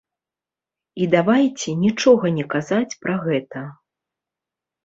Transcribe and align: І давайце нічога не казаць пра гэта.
І 1.03 1.07
давайце 1.15 1.69
нічога 1.83 2.25
не 2.39 2.45
казаць 2.55 2.97
пра 3.05 3.15
гэта. 3.27 3.61